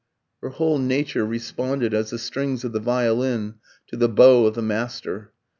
[0.41, 4.61] Her whole nature responded as the strings of the violin to the bow of the
[4.63, 5.31] master.